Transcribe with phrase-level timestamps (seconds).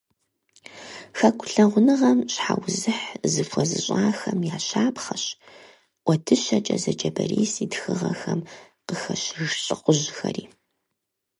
[1.17, 5.23] Хэку лъагъуныгъэм щхьэузыхь зыхуэзыщӀахэм я щапхъэщ
[6.05, 8.39] «ӀуэдыщэкӀэ» зэджэ Борис и тхыгъэхэм
[8.87, 10.45] къыхэщыж лӀыхъужьхэри.